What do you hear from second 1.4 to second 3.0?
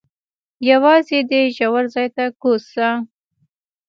ژور ځای ته کوز شه.